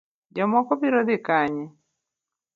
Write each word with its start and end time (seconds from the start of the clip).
Jomoko 0.35 0.71
biro 0.81 0.99
dhi 1.07 1.17
kanye? 1.27 1.65